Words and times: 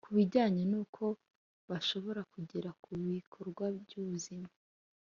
ku 0.05 0.09
bijyanye 0.15 0.63
n'uko 0.71 1.03
bashobora 1.69 2.21
kugera 2.33 2.69
ku 2.81 2.89
bikorwa 3.09 3.65
by'ubuzima. 3.81 4.49